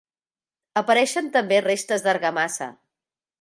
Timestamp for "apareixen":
0.81-1.29